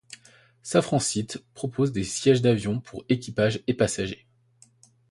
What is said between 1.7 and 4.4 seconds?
des sièges d’avion, pour équipage et passagers.